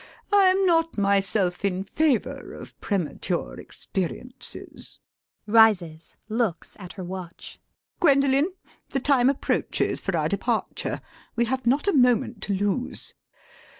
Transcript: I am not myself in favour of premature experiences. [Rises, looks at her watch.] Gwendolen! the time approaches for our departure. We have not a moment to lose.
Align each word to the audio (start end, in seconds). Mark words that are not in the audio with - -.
I 0.33 0.45
am 0.45 0.65
not 0.65 0.97
myself 0.97 1.63
in 1.63 1.83
favour 1.83 2.53
of 2.53 2.81
premature 2.81 3.59
experiences. 3.59 4.97
[Rises, 5.45 6.15
looks 6.27 6.75
at 6.79 6.93
her 6.93 7.03
watch.] 7.03 7.61
Gwendolen! 7.99 8.51
the 8.89 8.99
time 8.99 9.29
approaches 9.29 10.01
for 10.01 10.17
our 10.17 10.27
departure. 10.27 11.01
We 11.35 11.45
have 11.45 11.67
not 11.67 11.87
a 11.87 11.93
moment 11.93 12.41
to 12.45 12.53
lose. 12.55 13.13